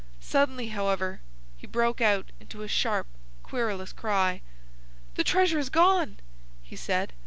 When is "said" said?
6.75-7.13